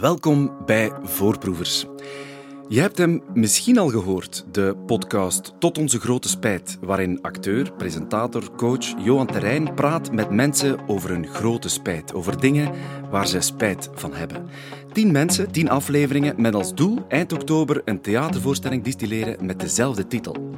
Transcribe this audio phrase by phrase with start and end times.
[0.00, 1.86] Welkom bij Voorproevers.
[2.68, 8.54] Je hebt hem misschien al gehoord, de podcast Tot onze grote spijt, waarin acteur, presentator,
[8.56, 12.72] coach Johan Terrein praat met mensen over hun grote spijt, over dingen
[13.10, 14.48] waar ze spijt van hebben.
[14.92, 20.50] Tien mensen, tien afleveringen met als doel eind oktober een theatervoorstelling distilleren met dezelfde titel.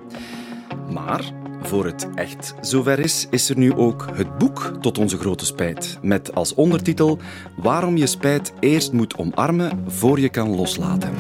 [0.93, 1.33] Maar
[1.67, 5.99] voor het echt zover is, is er nu ook het boek Tot onze grote spijt.
[6.03, 7.19] Met als ondertitel
[7.57, 11.15] Waarom je spijt eerst moet omarmen voor je kan loslaten.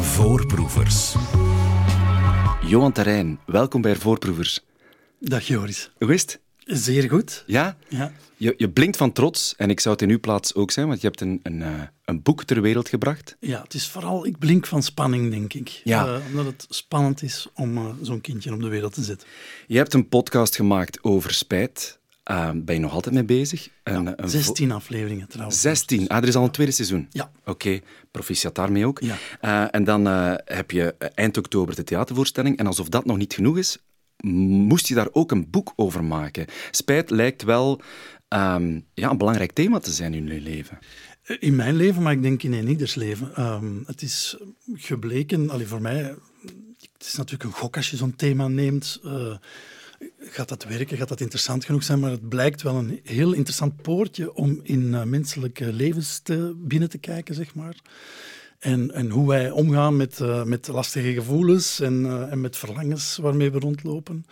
[0.00, 1.14] Voorproevers.
[2.66, 4.64] Johan Terrein, welkom bij Voorproevers.
[5.18, 5.90] Dag Joris.
[5.98, 6.43] Hoe is het?
[6.64, 7.44] Zeer goed.
[7.46, 7.76] Ja?
[7.88, 8.12] Ja.
[8.36, 11.00] Je, je blinkt van trots en ik zou het in uw plaats ook zijn, want
[11.00, 11.68] je hebt een, een, eh,
[12.04, 13.36] een boek ter wereld gebracht.
[13.40, 15.80] ja, het is vooral, ik blink van spanning, denk ik.
[15.84, 16.06] Ja.
[16.06, 19.28] Eh, omdat het spannend is om eh, zo'n kindje op de wereld te zetten.
[19.66, 21.98] Je hebt een podcast gemaakt over spijt.
[22.30, 23.68] Uh, ben je nog altijd mee bezig?
[23.82, 25.60] Een, een vo- 16 afleveringen trouwens.
[25.60, 26.08] 16.
[26.08, 27.06] Ah, er is al een tweede seizoen.
[27.10, 27.30] Ja.
[27.44, 29.00] Oké, proficiat daarmee ook.
[29.40, 29.70] Ja.
[29.70, 30.06] En dan
[30.44, 32.58] heb je eind oktober de theatervoorstelling.
[32.58, 33.78] En alsof dat nog niet genoeg is,
[34.22, 36.46] moest je daar ook een boek over maken.
[36.70, 37.80] Spijt lijkt wel
[38.28, 40.78] ehm, ja, een belangrijk thema te zijn in je leven.
[41.22, 43.34] Eh, In mijn leven, maar ik denk in ieders leven.
[43.34, 44.36] Ehm, het is
[44.72, 46.14] gebleken, allee, voor mij,
[46.92, 49.00] het is natuurlijk een gok als je zo'n thema neemt.
[49.04, 49.36] Eh,
[50.18, 50.96] gaat dat werken?
[50.96, 52.00] Gaat dat interessant genoeg zijn?
[52.00, 56.88] Maar het blijkt wel een heel interessant poortje om in eh, menselijke levens te, binnen
[56.90, 57.76] te kijken, zeg maar.
[58.64, 63.16] En, en hoe wij omgaan met, eh, met lastige gevoelens en, eh, en met verlangens
[63.16, 64.26] waarmee we rondlopen.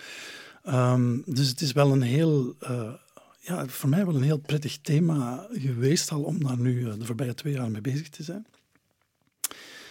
[0.62, 2.92] Ehm, dus het is wel een heel, eh,
[3.40, 7.34] ja, voor mij wel een heel prettig thema geweest al om daar nu de voorbije
[7.34, 8.46] twee jaar mee bezig te zijn.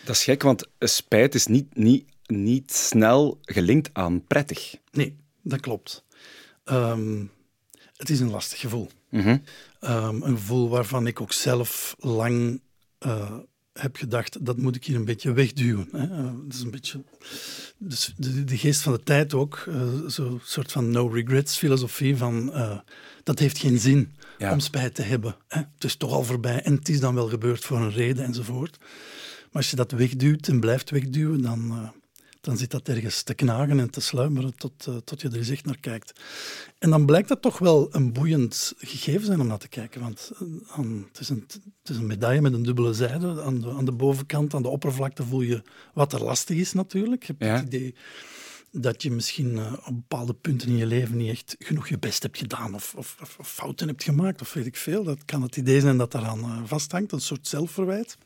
[0.06, 4.76] Dat is gek, want spijt is niet, niet, niet snel gelinkt aan prettig.
[4.92, 6.04] Nee, dat klopt.
[6.64, 7.26] Ehm,
[7.96, 8.90] het is een lastig gevoel.
[9.10, 9.38] Mhm.
[9.80, 12.62] Ehm, een gevoel waarvan ik ook zelf lang
[13.74, 15.88] heb gedacht, dat moet ik hier een beetje wegduwen.
[15.92, 16.04] Hè.
[16.04, 17.04] Eh, dat is een beetje
[17.78, 22.18] dus de, de geest van de tijd ook, eh, zo'n soort van no regrets filosofie
[22.18, 22.80] van eh,
[23.24, 24.52] dat heeft geen zin Ja.
[24.52, 25.36] om spijt te hebben.
[25.48, 25.60] Hè.
[25.60, 28.78] Het is toch al voorbij en het is dan wel gebeurd voor een reden enzovoort.
[28.80, 31.92] Maar als je dat wegduwt en blijft wegduwen, dan,
[32.42, 35.50] dan zit dat ergens te knagen en te sluimeren tot, eh, tot je er eens
[35.50, 36.20] echt naar kijkt.
[36.80, 40.02] En dan blijkt dat toch wel een boeiend gegeven zijn om naar te kijken.
[40.02, 40.40] Want eh,
[40.78, 41.44] aan- het, is een,
[41.82, 43.42] het is een medaille met een dubbele zijde.
[43.44, 45.62] Aan de, aan de bovenkant, aan de oppervlakte, voel je
[45.94, 47.24] wat er lastig is natuurlijk.
[47.24, 47.56] Je hebt Ja.
[47.56, 47.96] het idee
[48.72, 52.24] dat je misschien eh, op bepaalde punten in je leven niet echt genoeg je best
[52.24, 55.04] hebt gedaan of, of, fouten hebt gemaakt of weet ik veel.
[55.04, 58.18] Dat kan het idee zijn dat daaraan vasthangt, een soort zelfverwijt.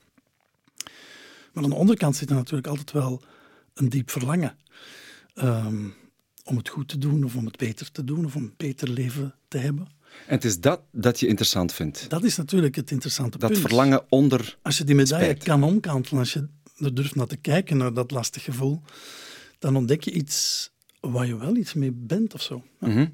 [1.53, 3.21] Maar aan de onderkant zit er natuurlijk altijd wel
[3.75, 4.57] een diep verlangen
[5.33, 5.87] ehm,
[6.43, 8.89] om het goed te doen of om het beter te doen of om een beter
[8.89, 9.87] leven te hebben.
[10.27, 12.09] En het is dat dat je interessant vindt.
[12.09, 13.61] Dat is natuurlijk het interessante Dat punt.
[13.61, 14.57] verlangen onder...
[14.61, 15.43] Als je die medaille Spijt.
[15.43, 16.47] kan omkantelen, als je
[16.77, 18.81] er durft naar te kijken, naar dat lastig gevoel,
[19.59, 20.69] dan ontdek je iets
[20.99, 22.63] waar je wel iets mee bent of zo.
[22.79, 22.87] Ja.
[22.87, 23.05] Mhm.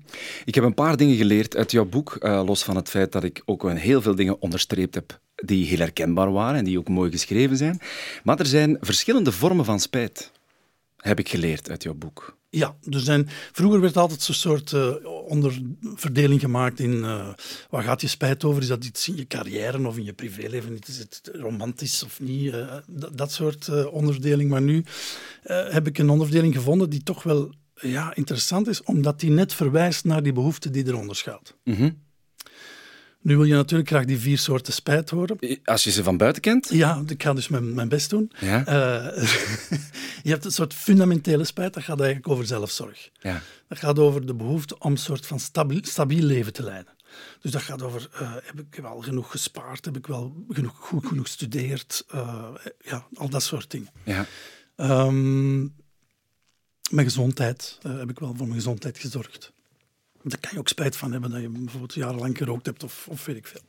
[0.45, 3.23] Ik heb een paar dingen geleerd uit jouw boek, eh, los van het feit dat
[3.23, 7.11] ik ook heel veel dingen onderstreept heb die heel herkenbaar waren en die ook mooi
[7.11, 7.79] geschreven zijn.
[8.23, 10.31] Maar er zijn verschillende vormen van spijt,
[11.01, 12.39] heb ik geleerd uit jouw boek.
[12.49, 14.95] Ja, er zijn, vroeger werd altijd zo'n soort eh,
[15.27, 17.29] onderverdeling gemaakt in eh,
[17.69, 18.61] waar gaat je spijt over?
[18.61, 20.79] Is dat iets in je carrière of in je privéleven?
[20.87, 22.53] Is het romantisch of niet?
[22.53, 22.77] Eh,
[23.11, 24.49] dat, soort onderverdeling.
[24.49, 24.83] Maar nu
[25.69, 30.05] heb ik een onderverdeling gevonden die toch wel ja, interessant is, omdat die net verwijst
[30.05, 31.55] naar die behoefte die eronder schuilt.
[31.63, 31.89] Mhm.
[33.21, 35.39] Nu wil je natuurlijk graag die vier soorten spijt horen.
[35.63, 36.69] Als je ze van buiten kent.
[36.69, 38.31] Ja, ik ga dus mijn, mijn best doen.
[38.39, 38.65] Ja.
[38.65, 39.23] Eh,
[40.23, 43.09] je hebt een soort fundamentele spijt, dat gaat eigenlijk over zelfzorg.
[43.19, 43.41] Ja.
[43.67, 46.93] Dat gaat over de behoefte om een soort van stabiel, stabiel leven te leiden.
[47.41, 49.85] Dus dat gaat over, eh, heb ik wel genoeg gespaard?
[49.85, 52.03] Heb ik wel genoeg, goed genoeg gestudeerd?
[52.07, 52.47] Eh,
[52.79, 53.89] ja, al dat soort dingen.
[54.03, 54.25] Ja.
[54.75, 55.59] Ehm,
[56.89, 59.51] mijn gezondheid, eh, heb ik wel voor mijn gezondheid gezorgd.
[60.23, 63.25] Daar kan je ook spijt van hebben dat je bijvoorbeeld jarenlang gerookt hebt of, of
[63.25, 63.61] weet ik veel.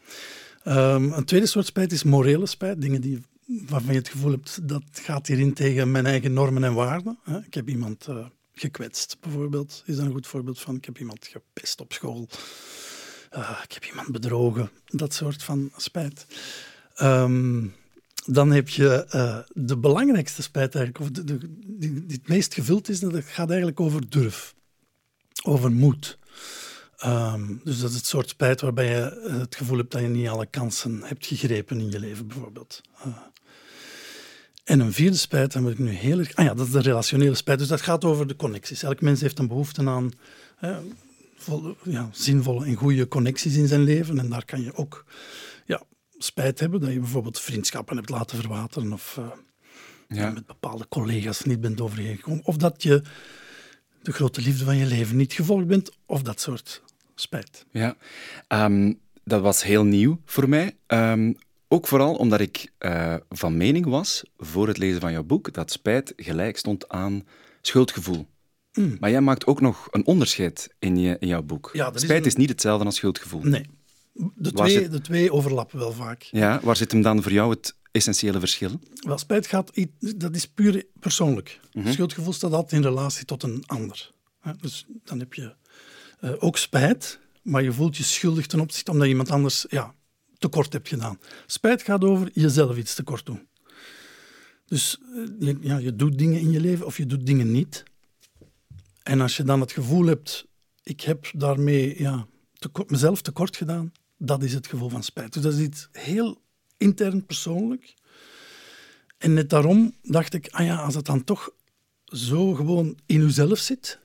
[0.64, 2.81] Ehm, een tweede soort spijt is morele spijt.
[2.81, 6.75] Dingen die, waarvan je het gevoel hebt dat gaat hierin tegen mijn eigen normen en
[6.75, 7.19] waarden.
[7.22, 7.38] hè.
[7.38, 9.82] Ik heb iemand eh, gekwetst, bijvoorbeeld.
[9.87, 10.75] Is een goed voorbeeld van.
[10.76, 12.28] Ik heb iemand gepest op school.
[13.31, 14.70] Eh, ik heb iemand bedrogen.
[14.87, 16.26] Dat soort van spijt.
[16.94, 17.66] Ehm,
[18.26, 21.38] dan heb je eh, de belangrijkste spijt eigenlijk, of de-
[21.78, 24.54] die, die het meest gevuld is, dat gaat eigenlijk over durf.
[25.44, 26.19] Over moed.
[27.02, 30.08] Ehm, dus dat is het soort spijt waarbij je eh, het gevoel hebt dat je
[30.08, 32.81] niet alle kansen hebt gegrepen in je leven, bijvoorbeeld.
[32.99, 33.06] Eh,
[34.64, 36.34] en een vierde spijt, dan moet ik nu heel erg...
[36.34, 37.58] Ah ja, dat is de relationele spijt.
[37.58, 38.82] Dus dat gaat over de connecties.
[38.82, 40.10] Elk mens heeft een behoefte aan...
[40.56, 40.76] hè,
[41.37, 44.19] vol, ja, zinvolle en goede connecties in zijn leven.
[44.19, 45.04] En daar kan je ook
[45.66, 45.82] ja,
[46.19, 49.26] spijt hebben dat je bijvoorbeeld vriendschappen hebt laten verwateren of uh,
[50.08, 50.31] ja.
[50.31, 52.44] met bepaalde collega's niet bent overeengekomen.
[52.44, 53.02] Of dat je
[54.02, 56.82] de grote liefde van je leven niet gevolgd bent, of dat soort
[57.14, 57.67] spijt.
[57.70, 57.97] Ja,
[58.49, 60.76] um, dat was heel nieuw voor mij.
[60.87, 61.37] Um,
[61.69, 65.70] ook vooral omdat ik uh, van mening was, voor het lezen van jouw boek, dat
[65.70, 67.26] spijt gelijk stond aan
[67.61, 68.26] schuldgevoel.
[68.73, 68.97] Mm.
[69.00, 71.70] Maar jij maakt ook nog een onderscheid in, je, in jouw boek.
[71.73, 73.43] Ja, spijt is, niet hetzelfde als schuldgevoel.
[73.43, 73.67] Nee.
[74.35, 76.23] De twee, de twee overlappen wel vaak.
[76.23, 78.81] Ja, waar zit hem dan voor jou het essentiële verschil?
[78.94, 81.61] Wel, spijt gaat, dat is puur persoonlijk.
[81.73, 81.93] Mhm.
[81.93, 84.11] Schuldgevoel staat altijd in relatie tot een ander.
[84.61, 85.55] Dus dan heb je
[86.22, 89.94] uh, ook spijt, maar je voelt je schuldig ten opzichte omdat iemand anders ja,
[90.38, 91.19] tekort hebt gedaan.
[91.46, 93.48] Spijt gaat over jezelf iets tekort doen.
[94.66, 97.82] Dus eh, je, ja, je doet dingen in je leven of je doet dingen niet.
[99.02, 100.46] En als je dan het gevoel hebt,
[100.82, 105.32] ik heb daarmee ja, tekort, mezelf tekort gedaan, dat is het gevoel van spijt.
[105.32, 106.42] Dus dat is iets heel
[106.76, 107.94] intern persoonlijk.
[109.18, 111.50] En net daarom dacht ik, ah ja, als het dan toch
[112.04, 114.00] zo gewoon in uzelf zit,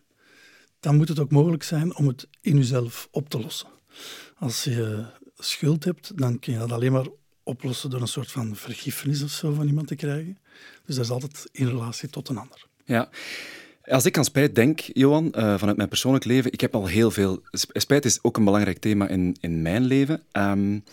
[0.80, 3.68] dan moet het ook mogelijk zijn om het in uzelf op te lossen.
[4.36, 5.06] Als je
[5.38, 7.08] schuld hebt, dan kun je dat alleen maar
[7.44, 10.38] oplossen door een soort van vergiffenis of zo van iemand te krijgen.
[10.86, 12.66] Dus dat is altijd in relatie tot een ander.
[12.86, 13.10] Ja.
[13.84, 17.12] Als ik aan spijt denk, Johan, uh, vanuit mijn persoonlijk leven, ik heb al heel
[17.12, 17.42] veel...
[17.52, 20.24] Spijt is ook een belangrijk thema in, in mijn leven.
[20.32, 20.84] Um,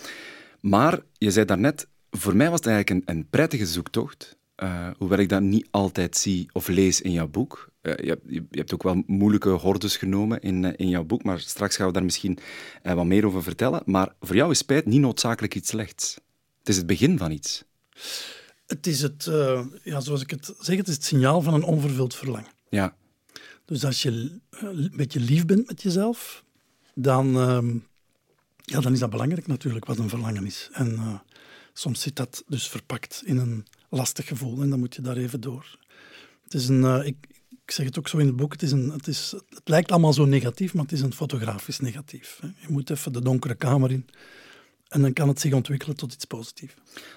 [0.60, 4.36] maar je zei daarnet, voor mij was het eigenlijk een, een prettige zoektocht.
[4.62, 7.68] Uh, hoewel ik dat niet altijd zie of lees in jouw boek.
[7.82, 11.40] Uh, je, je, hebt ook wel moeilijke hordes genomen in, uh, in jouw boek, maar
[11.40, 12.38] straks gaan we daar misschien
[12.82, 13.82] wat meer over vertellen.
[13.84, 16.14] Maar voor jou is spijt niet noodzakelijk iets slechts.
[16.58, 17.64] Het is het begin van iets.
[18.66, 19.24] Het is het,
[19.82, 22.50] ja, zoals ik het zeg, het is het signaal van een onvervuld verlangen.
[22.68, 22.96] Ja.
[23.64, 26.44] Dus als je een beetje lief bent met jezelf,
[26.94, 27.76] dan, ehm,
[28.56, 30.68] ja, dan is dat belangrijk natuurlijk wat een verlangen is.
[30.72, 31.22] En
[31.72, 35.40] soms zit dat dus verpakt in een lastig gevoel en dan moet je daar even
[35.40, 35.78] door.
[36.44, 37.16] Het is een, uh, ik,
[37.50, 39.90] ik, zeg het ook zo in het boek, het, is een, het, is, het lijkt
[39.90, 42.38] allemaal zo negatief, maar het is een fotografisch negatief.
[42.40, 42.46] Hè.
[42.46, 44.06] Je moet even de donkere kamer in
[44.88, 46.74] en dan kan het zich ontwikkelen tot iets positiefs.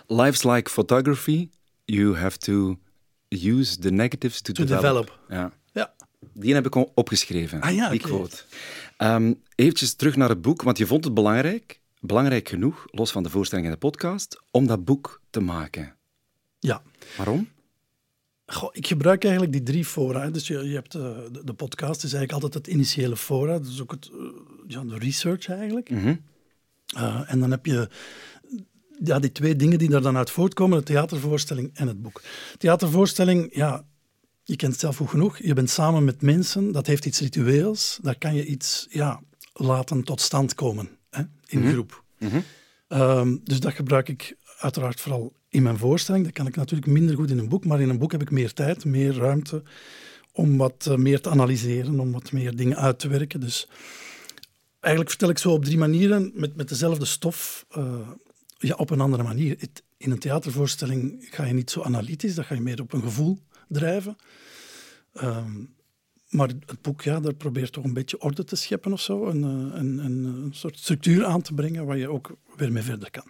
[0.07, 1.49] Life's like photography.
[1.85, 2.77] You have to
[3.27, 5.05] use the negatives to, to develop.
[5.05, 5.19] develop.
[5.29, 5.51] Ja.
[5.71, 5.93] ja.
[6.33, 8.35] Die heb ik opgeschreven, ah, ja, die quote.
[8.97, 13.23] Um, eventjes terug naar het boek, want je vond het belangrijk, belangrijk genoeg, los van
[13.23, 15.96] de voorstelling en de podcast, om dat boek te maken.
[16.59, 16.81] Ja.
[17.17, 17.49] Waarom?
[18.45, 20.29] Goh, ik gebruik eigenlijk die drie fora.
[20.29, 21.01] Dus je, je hebt uh,
[21.31, 23.59] de, de, podcast is eigenlijk altijd het initiële fora.
[23.59, 24.27] Dus ook het, uh,
[24.67, 25.89] ja, de research eigenlijk.
[25.89, 26.21] Mm -hmm.
[26.97, 27.89] uh, en dan heb je
[29.03, 32.21] ja, die twee dingen die er dan uit voortkomen, de theatervoorstelling en het boek.
[32.57, 33.85] Theatervoorstelling, ja,
[34.43, 35.37] je kent het zelf goed genoeg.
[35.37, 37.99] Je bent samen met mensen, dat heeft iets ritueels.
[38.01, 39.21] Daar kan je iets ja,
[39.53, 41.73] laten tot stand komen hè, in mm -hmm.
[41.73, 42.03] groep.
[42.17, 42.43] Mm -hmm.
[43.01, 46.23] um, dus dat gebruik ik uiteraard vooral in mijn voorstelling.
[46.23, 48.31] Dat kan ik natuurlijk minder goed in een boek, maar in een boek heb ik
[48.31, 49.63] meer tijd, meer ruimte
[50.31, 53.39] om wat uh, meer te analyseren, om wat meer dingen uit te werken.
[53.39, 53.67] Dus
[54.79, 58.09] eigenlijk vertel ik zo op drie manieren met, met dezelfde stof, uh,
[58.57, 59.57] ja, op een andere manier.
[59.97, 63.39] In een theatervoorstelling ga je niet zo analytisch, dan ga je meer op een gevoel
[63.67, 64.15] drijven.
[65.23, 65.75] Um,
[66.29, 69.25] maar het boek, ja, daar probeert toch een beetje orde te scheppen of zo.
[69.25, 73.11] Een, een, een, een, soort structuur aan te brengen waar je ook weer mee verder
[73.11, 73.23] kan.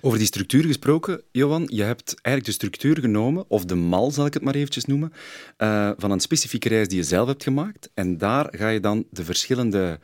[0.00, 4.26] Over die structuur gesproken, Johan, je hebt eigenlijk de structuur genomen, of de mal zal
[4.26, 5.12] ik het maar eventjes noemen,
[5.58, 7.90] uh, van een specifieke reis die je zelf hebt gemaakt.
[7.94, 10.00] En daar ga je dan de verschillende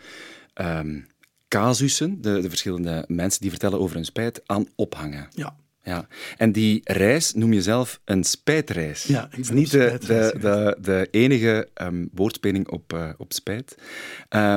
[0.55, 1.07] um,
[1.49, 5.29] casussen, de, de verschillende mensen die vertellen over hun spijt, aan ophangen.
[5.31, 5.57] Ja.
[5.89, 9.03] Ja, en die reis noem je zelf een spijtreis.
[9.03, 13.77] Ja, het is niet de, de, de, de, enige um, woordspeling op, uh, op spijt,
[13.79, 13.83] uh,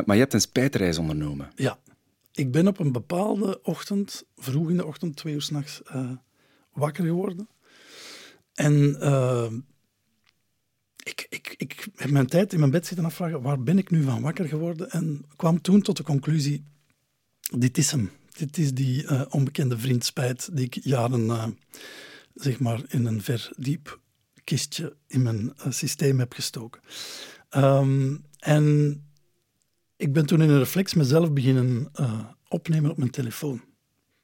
[0.05, 1.51] maar je hebt een spijtreis ondernomen.
[1.55, 1.79] Ja,
[2.33, 6.11] ik ben op een bepaalde ochtend, vroeg in de ochtend, twee uur s'nachts, uh,
[6.73, 7.49] wakker geworden.
[8.53, 8.95] En
[11.03, 14.03] ik, ik, ik heb mijn tijd in mijn bed zitten afvragen, waar ben ik nu
[14.03, 14.89] van wakker geworden?
[14.89, 16.63] En kwam toen tot de conclusie,
[17.57, 21.47] dit is hem dit is die uh, onbekende vriend spijt die ik jaren uh,
[22.33, 23.99] zeg maar in een verdiep
[24.43, 26.81] kistje in mijn uh, systeem heb gestoken.
[27.55, 28.95] Um, en
[29.95, 31.91] ik ben toen in een reflex mezelf beginnen
[32.47, 33.61] opnemen op mijn telefoon.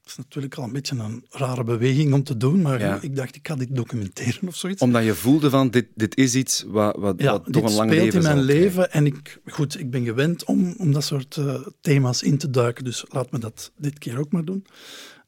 [0.07, 3.01] Is natuurlijk al een beetje een rare beweging om te doen, maar ja.
[3.01, 4.81] ik dacht, ik ga dit documenteren of zoiets.
[4.81, 7.89] Omdat je voelde van, dit, dit is iets wat, wat, ja, wat toch een lang
[7.89, 11.67] leven in mijn leven en ik, goed, ik ben gewend om, om dat soort uh,
[11.81, 14.65] thema's in te duiken, dus laat me dat dit keer ook maar doen.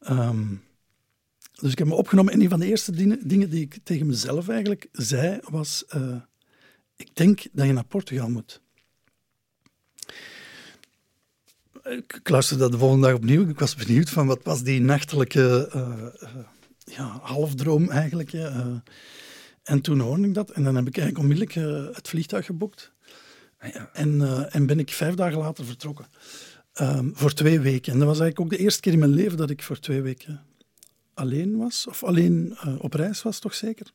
[0.10, 0.62] Um,
[1.62, 4.08] dus ik heb me opgenomen en een van de eerste dingen, dingen die ik tegen
[4.08, 6.16] mezelf eigenlijk zei, was, uh,
[6.96, 8.62] ik denk dat je naar Portugal moet.
[11.84, 13.50] Ik luisterde dat de volgende dag opnieuw.
[13.50, 15.94] Ik was benieuwd van wat was die nachtelijke uh,
[16.84, 18.34] ja, halfdroom eigenlijk.
[19.64, 22.92] en toen hoorde ik dat en dan heb ik eigenlijk onmiddellijk het vliegtuig geboekt.
[23.60, 23.90] Ah, ja.
[23.94, 24.22] En,
[24.52, 26.06] en ben ik vijf dagen later vertrokken.
[26.74, 27.94] Ehm, voor twee weken.
[27.94, 30.02] En dat was eigenlijk ook de eerste keer in mijn leven dat ik voor twee
[30.02, 30.44] weken
[31.14, 31.88] alleen was.
[31.88, 33.92] Of alleen op reis was, toch zeker.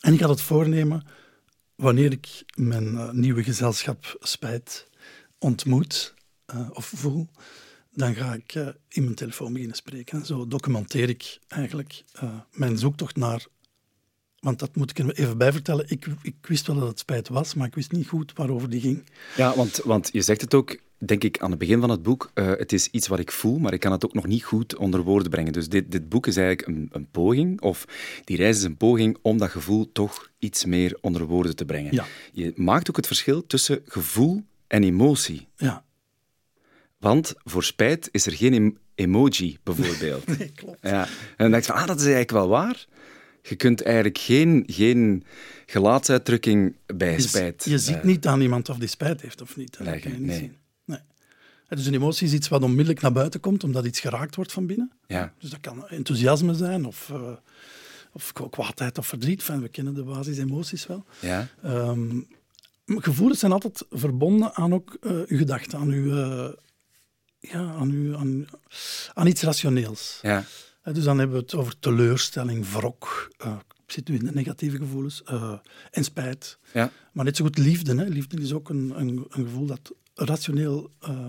[0.00, 1.06] En ik had het voornemen,
[1.74, 4.88] wanneer ik mijn nieuwe gezelschap spijt
[5.38, 6.14] ontmoet
[6.54, 7.28] uh, of voel,
[7.94, 10.26] dan ga ik uh, in mijn telefoon beginnen spreken.
[10.26, 13.46] Zo documenteer ik eigenlijk uh, mijn zoektocht naar.
[14.40, 15.84] Want dat moet ik er even bij vertellen.
[15.88, 18.80] Ik, ik wist wel dat het spijt was, maar ik wist niet goed waarover die
[18.80, 19.04] ging.
[19.36, 22.30] Ja, want, want je zegt het ook, denk ik, aan het begin van het boek.
[22.34, 25.02] het is iets wat ik voel, maar ik kan het ook nog niet goed onder
[25.02, 25.52] woorden brengen.
[25.52, 27.84] Dus dit, dit boek is eigenlijk een, een poging, of
[28.24, 31.94] die reis is een poging om dat gevoel toch iets meer onder woorden te brengen.
[31.94, 32.06] Ja.
[32.32, 35.48] Je maakt ook het verschil tussen gevoel en emotie.
[35.56, 35.84] Ja.
[37.00, 40.26] Want voor spijt is er geen emoji, bijvoorbeeld.
[40.38, 40.78] nee, klopt.
[40.82, 41.02] Ja.
[41.02, 42.86] En dan denk je van, ah, dat is eigenlijk wel waar.
[43.42, 45.24] Je kunt eigenlijk geen, geen
[45.66, 47.64] gelaatsuitdrukking bij spijt...
[47.64, 49.78] Je, ziet niet aan iemand of die spijt heeft of niet.
[49.78, 50.38] Dat kan je niet nee.
[50.38, 50.56] zien.
[50.84, 50.98] Nee.
[51.68, 54.66] Dus een emotie is iets wat onmiddellijk naar buiten komt, omdat iets geraakt wordt van
[54.66, 54.92] binnen.
[55.06, 55.32] Ja.
[55.38, 57.32] Dus dat kan enthousiasme zijn, of, uh,
[58.12, 59.46] of kwaadheid of verdriet.
[59.46, 61.04] we kennen de basisemoties wel.
[61.20, 61.48] Ja.
[61.64, 62.26] Um,
[62.86, 66.14] gevoelens zijn altijd verbonden aan ook uh, uw gedachten, aan uw...
[66.14, 66.48] Uh,
[67.40, 68.46] ja, aan, u, aan,
[69.14, 70.18] aan iets rationeels.
[70.22, 70.44] Ja.
[70.82, 73.56] dus dan hebben we het over teleurstelling, wrok, uh,
[73.86, 75.52] zit nu in de negatieve gevoelens, uh,
[75.90, 76.58] en spijt.
[76.72, 76.92] Ja.
[77.12, 77.96] Maar net zo goed liefde.
[77.96, 78.04] Hè.
[78.04, 81.26] Liefde is ook een, een, een gevoel dat rationeel uh,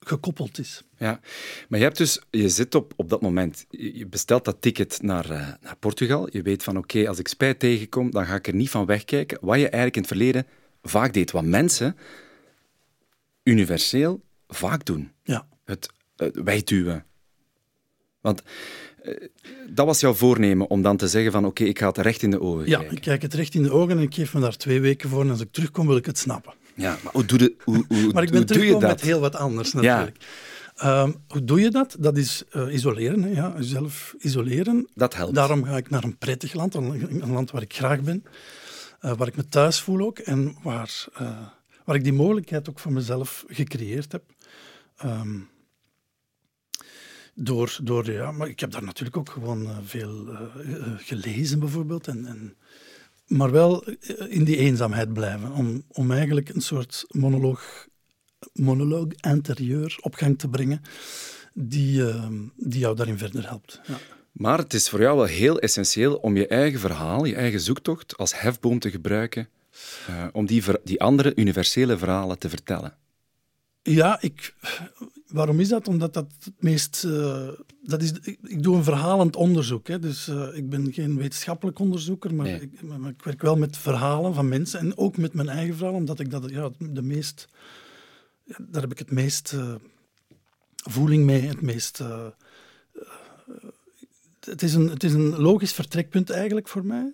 [0.00, 0.82] gekoppeld is.
[0.98, 1.20] Ja,
[1.68, 5.30] maar je hebt dus, je zit op, op dat moment, je bestelt dat ticket naar,
[5.30, 6.28] uh, naar Portugal.
[6.30, 9.38] Je weet van oké, als ik spijt tegenkom, dan ga ik er niet van wegkijken.
[9.40, 10.46] Wat je eigenlijk in het verleden
[10.82, 11.30] vaak deed.
[11.30, 11.96] Wat mensen
[13.42, 14.22] universeel
[14.54, 15.12] vaak doen.
[15.22, 15.46] Ja.
[15.64, 17.04] Het uh, wegduwen.
[18.20, 18.42] Want
[19.04, 19.14] uh,
[19.70, 22.30] dat was jouw voornemen om dan te zeggen van oké, ik ga het recht in
[22.30, 22.96] de ogen ja, kijken.
[22.96, 25.20] ik kijk het recht in de ogen en ik geef me daar twee weken voor
[25.20, 26.52] en als ik terugkom wil ik het snappen.
[26.74, 28.80] Ja, maar hoe doe, de, hoe, hoe, maar ik ben dat?
[28.80, 30.16] met heel wat anders natuurlijk.
[30.74, 31.02] Ja.
[31.02, 31.96] Um, hoe doe je dat?
[31.98, 33.28] Dat is uh, isoleren, hè?
[33.28, 34.88] Ja, jezelf isoleren.
[34.94, 35.34] Dat helpt.
[35.34, 38.24] Daarom ga ik naar een prettig land, een, een land waar ik graag ben,
[39.04, 41.28] uh, waar ik me thuis voel ook en waar, uh,
[41.84, 44.24] waar ik die mogelijkheid ook voor mezelf gecreëerd heb.
[45.04, 45.48] Um,
[47.34, 50.38] door, door, ja, maar ik heb daar natuurlijk ook gewoon uh, veel uh,
[50.96, 52.08] gelezen bijvoorbeeld.
[52.08, 52.56] En, en,
[53.26, 53.84] maar wel
[54.28, 55.52] in die eenzaamheid blijven.
[55.52, 57.88] Om, om eigenlijk een soort monoloog,
[58.52, 60.82] monoloog interieur op gang te brengen.
[61.52, 63.80] Die, uh, die jou daarin verder helpt.
[63.86, 63.98] Ja.
[64.32, 68.16] Maar het is voor jou wel heel essentieel om je eigen verhaal, je eigen zoektocht
[68.16, 69.48] als hefboom te gebruiken.
[70.32, 72.96] Om die, die andere universele verhalen te vertellen.
[73.82, 74.54] Ja, ik,
[75.26, 75.88] waarom is dat?
[75.88, 77.04] Omdat dat het meest.
[77.06, 77.48] Uh,
[77.82, 79.88] dat is, ik, ik, doe een verhalend onderzoek.
[79.88, 82.60] Hè, dus uh, ik ben geen wetenschappelijk onderzoeker, maar, nee.
[82.60, 85.94] ik, maar, ik, werk wel met verhalen van mensen en ook met mijn eigen verhaal,
[85.94, 87.48] omdat ik dat ja, de meest.
[88.44, 89.74] Ja, daar heb ik het meest uh,
[90.74, 92.02] voeling mee, het meest.
[94.40, 97.12] het, is een, het is een logisch vertrekpunt eigenlijk voor mij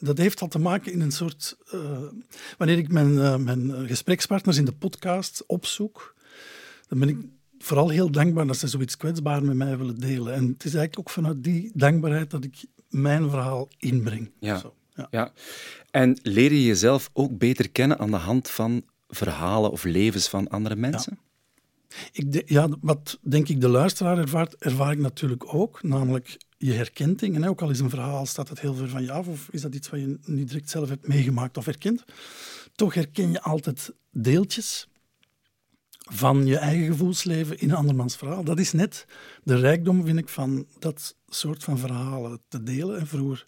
[0.00, 1.56] dat heeft al te maken in een soort.
[1.74, 2.00] Uh,
[2.58, 6.14] wanneer ik mijn, uh, mijn gesprekspartners in de podcast opzoek,
[6.88, 7.18] dan ben ik
[7.58, 10.34] vooral heel dankbaar dat ze zoiets kwetsbaar met mij willen delen.
[10.34, 14.30] En het is eigenlijk ook vanuit die dankbaarheid dat ik mijn verhaal inbreng.
[14.38, 14.58] Ja.
[14.58, 15.08] Zo, ja.
[15.10, 15.32] ja.
[15.90, 20.48] En leer je jezelf ook beter kennen aan de hand van verhalen of levens van
[20.48, 21.18] andere mensen?
[21.18, 21.22] Ja.
[22.12, 25.82] Ik de, ja, wat denk ik de luisteraar ervaart, ervaar ik natuurlijk ook.
[25.82, 27.44] Namelijk, je herkent dingen.
[27.44, 29.26] Ook al is een verhaal, staat het heel ver van je af.
[29.26, 32.04] Of is dat iets wat je niet direct zelf hebt meegemaakt of herkent.
[32.74, 34.88] Toch herken je altijd deeltjes
[35.98, 38.44] van je eigen gevoelsleven in een andermans verhaal.
[38.44, 39.06] Dat is net
[39.42, 42.98] de rijkdom, vind ik, van dat soort van verhalen te delen.
[42.98, 43.44] En vroeger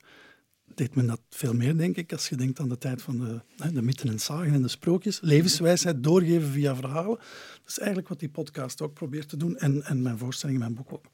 [0.76, 3.70] deed men dat veel meer, denk ik, als je denkt aan de tijd van de,
[3.72, 5.20] de mythen en sagen en de sprookjes.
[5.20, 7.16] Levenswijsheid doorgeven via verhalen.
[7.16, 10.64] Dat is eigenlijk wat die podcast ook probeert te doen en, en mijn voorstelling in
[10.64, 11.04] mijn boek ook.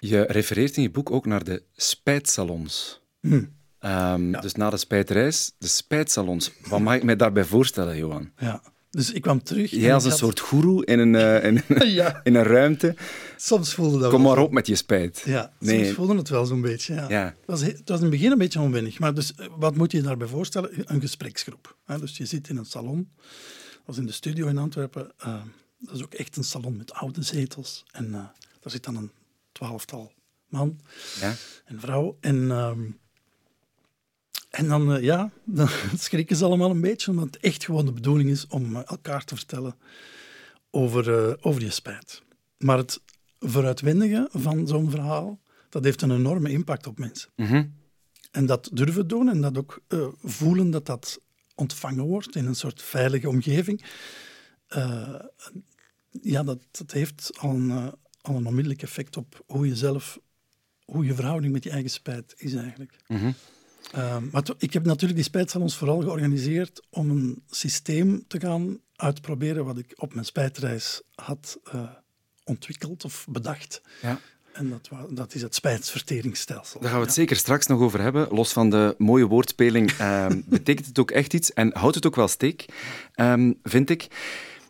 [0.00, 3.02] Je refereert in je boek ook naar de spijtsalons.
[3.20, 3.32] Hm.
[3.80, 4.40] Um, Ja.
[4.40, 6.52] Dus na de spijtreis, de spijtsalons.
[6.68, 8.30] Wat mag ik mij daarbij voorstellen, Johan?
[8.36, 8.62] Ja.
[8.90, 9.70] Dus ik kwam terug.
[9.70, 11.62] Jij als een had- soort goeroe in een, eh, in,
[12.00, 12.94] Ja, in een ruimte.
[13.36, 15.22] soms voelde dat Kom wel maar op met je spijt.
[15.24, 15.84] Ja, Nee.
[15.84, 16.94] soms voelde het wel zo'n beetje.
[16.94, 17.08] Ja.
[17.08, 17.24] Ja.
[17.24, 18.98] Het, was, he- het was in het begin een beetje onwennig.
[18.98, 20.70] Maar dus, eh, wat moet je je daarbij voorstellen?
[20.84, 21.76] Een gespreksgroep.
[22.00, 23.08] Dus je zit in een salon.
[23.72, 25.12] Dat was in de studio in Antwerpen.
[25.18, 25.42] eh,
[25.78, 27.84] dat is ook echt een salon met oude zetels.
[27.92, 28.32] En daar
[28.64, 29.10] zit dan een
[29.52, 30.12] twaalftal
[30.48, 30.80] man
[31.20, 31.34] Ja?
[31.64, 32.16] en vrouw.
[32.20, 32.80] En, ehm,
[34.50, 37.92] en dan, eh, ja, dan schrikken ze allemaal een beetje, omdat het echt gewoon de
[37.92, 39.74] bedoeling is om eh, elkaar te vertellen
[40.70, 42.22] over, uh, over je spijt.
[42.58, 43.00] Maar het
[43.38, 47.30] vooruitwendigen van zo'n verhaal, dat heeft een enorme impact op mensen.
[47.36, 47.76] Mm
[48.30, 51.20] En dat durven doen en dat ook uh, voelen dat dat
[51.54, 53.84] ontvangen wordt in een soort veilige omgeving.
[54.76, 55.14] Uh,
[56.22, 57.70] ja, dat, dat heeft al een,
[58.20, 60.18] al een onmiddellijk effect op hoe je zelf,
[60.84, 62.96] hoe je verhouding met je eigen spijt is eigenlijk.
[63.06, 63.34] Mm
[64.30, 69.78] maar ik heb natuurlijk die spijtsalons vooral georganiseerd om een systeem te gaan uitproberen wat
[69.78, 71.82] ik op mijn spijtreis had uh,
[72.44, 73.82] ontwikkeld of bedacht.
[74.02, 74.20] Ja.
[74.52, 76.80] En dat, dat, is het spijtsverteringsstelsel.
[76.80, 78.28] Daar gaan we het zeker straks nog over hebben.
[78.30, 82.16] Los van de mooie woordspeling, um, betekent het ook echt iets en houdt het ook
[82.16, 82.64] wel steek,
[83.16, 84.06] um, vind ik.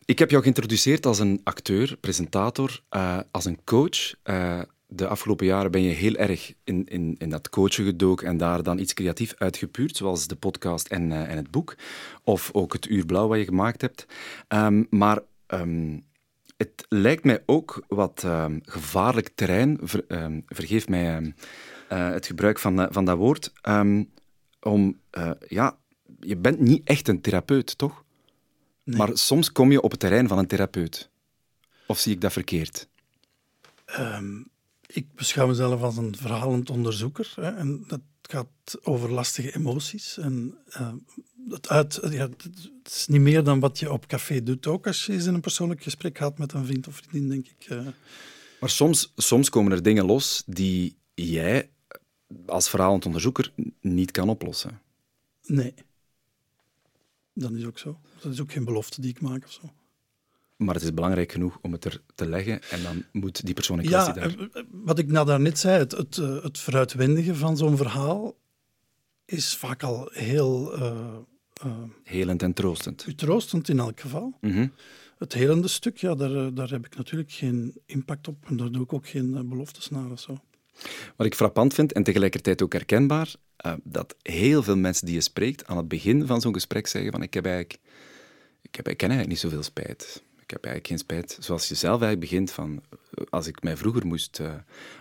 [0.05, 4.15] Ik heb jou geïntroduceerd als een acteur, presentator, uh, als een coach.
[4.25, 8.37] Uh, de afgelopen jaren ben je heel erg in, in, in dat coachen gedoken en
[8.37, 11.77] daar dan iets creatief uitgepuurd, zoals de podcast en, uh, en het boek.
[12.25, 14.07] Of ook het uur blauw wat je gemaakt hebt.
[14.49, 16.05] Um, maar um,
[16.57, 20.05] het lijkt mij ook wat um, gevaarlijk terrein, ver,
[20.47, 21.35] vergeef mij
[21.93, 23.53] uh, het gebruik van, uh, van dat woord,
[24.61, 25.01] om,
[25.49, 25.77] ja,
[26.21, 28.05] je bent niet echt een therapeut, toch?
[28.85, 28.97] Nee.
[28.97, 31.11] Maar soms kom je op het terrein van een therapeut.
[31.87, 32.89] Of zie ik dat verkeerd?
[33.99, 34.49] Um,
[34.93, 37.33] ik beschouw mezelf als een verhalend onderzoeker.
[37.35, 40.19] Hè, en dat gaat over lastige emoties.
[40.19, 40.93] En uh,
[41.49, 42.49] het, uit, ja, het
[42.85, 45.41] is niet meer dan wat je op café doet ook als je eens in een
[45.41, 47.71] persoonlijk gesprek gaat met een vriend of vriendin, denk ik.
[47.71, 47.87] Uh.
[48.61, 51.71] Maar soms, soms komen er dingen los die jij
[52.47, 54.81] als verhalend onderzoeker niet kan oplossen.
[55.43, 55.75] Nee.
[57.33, 58.01] Dat is ook zo.
[58.21, 59.73] Dat is ook geen belofte die ik maak of zo.
[60.59, 63.81] Maar het is belangrijk genoeg om het er te leggen en dan moet die persoon
[63.81, 64.65] in kwestie ja, daar...
[64.71, 68.37] Wat ik nou daarnet zei, het, het, het vooruitwendigen van zo'n verhaal
[69.25, 70.79] is vaak al heel...
[70.79, 71.17] Uh,
[71.67, 71.73] uh,
[72.05, 73.07] helend en troostend.
[73.17, 74.37] Troostend in elk geval.
[74.41, 74.73] Mm -hmm.
[75.19, 78.83] Het helende stuk, ja, daar, daar heb ik natuurlijk geen impact op en daar doe
[78.83, 80.39] ik ook geen beloftes naar of zo.
[81.17, 83.35] Wat ik frappant vind en tegelijkertijd ook herkenbaar,
[83.83, 87.23] dat heel veel mensen die je spreekt aan het begin van zo'n gesprek zeggen van
[87.23, 87.79] ik heb eigenlijk...
[88.63, 91.45] Ik, heb, ik ken eigenlijk niet zoveel spijt ik heb eigenlijk geen spijt.
[91.45, 92.83] Zoals je zelf eigenlijk begint van,
[93.31, 94.55] als ik mij vroeger moest uh,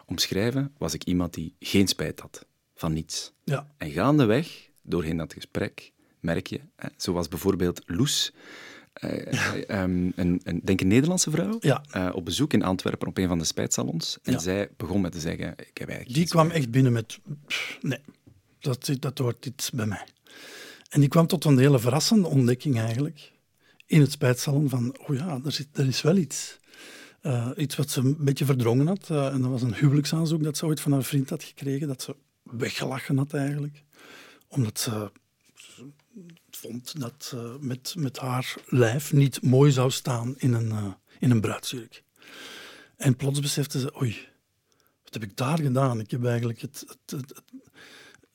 [0.05, 3.31] omschrijven, was ik iemand die geen spijt had van niets.
[3.43, 3.73] Ja.
[3.77, 8.33] En gaandeweg, doorheen dat gesprek, merk je, hè, zoals bijvoorbeeld Loes,
[9.03, 9.83] uh, ja.
[9.83, 11.83] um, een, een, denk een Nederlandse vrouw, ja.
[11.95, 14.17] uh, op bezoek in Antwerpen op een van de spijtsalons.
[14.23, 14.39] En ja.
[14.39, 17.99] zij begon met te zeggen, ik heb eigenlijk Die kwam echt binnen met, pff, nee,
[18.59, 20.05] dat, dat hoort iets bij mij.
[20.89, 23.35] En die kwam tot een hele verrassende ontdekking eigenlijk
[23.87, 26.59] in het spijtsalon van, oh ja, er, zit, er is wel iets.
[27.21, 29.09] Uh, iets wat ze een beetje verdrongen had.
[29.11, 32.01] Uh, en dat was een huwelijksaanzoek dat ze ooit van haar vriend had gekregen, dat
[32.01, 33.83] ze weggelachen had eigenlijk.
[34.47, 35.11] Omdat ze
[36.49, 41.41] vond dat uh, met, met haar lijf niet mooi zou staan in een, in een
[41.41, 42.03] bruidsjurk.
[42.95, 44.27] En plots besefte ze, oei,
[45.03, 45.99] wat heb ik daar gedaan?
[45.99, 47.41] Ik heb eigenlijk het, het, het,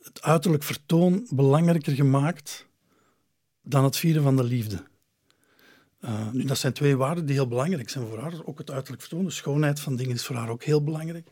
[0.03, 2.67] het uiterlijk vertoon belangrijker gemaakt
[3.63, 4.91] dan het vieren van de liefde.
[6.05, 8.45] Uh, nu, dat zijn twee waarden die heel belangrijk zijn voor haar.
[8.45, 11.29] Ook het uiterlijk vertoon, de schoonheid van dingen is voor haar ook heel belangrijk.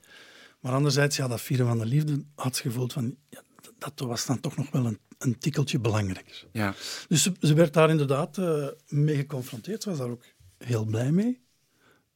[0.60, 3.42] Maar anderzijds, ja, dat vieren van de liefde had ze gevoeld van, ja,
[3.78, 6.46] dat was dan toch nog wel een, een tikkeltje belangrijker.
[6.52, 6.74] Ja.
[7.08, 9.82] Dus ze, ze werd daar inderdaad uh, mee geconfronteerd.
[9.82, 10.24] Ze was daar ook
[10.58, 11.40] heel blij mee